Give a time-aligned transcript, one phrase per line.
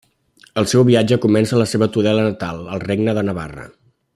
[0.61, 3.69] El seu viatge comença a la seva Tudela natal, al Regne de Navarra.